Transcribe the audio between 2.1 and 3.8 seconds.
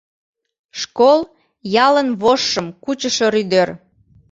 вожшым кучышо рӱдер.